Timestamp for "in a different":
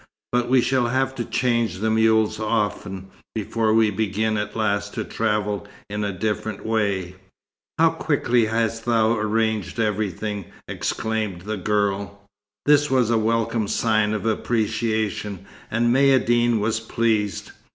5.91-6.65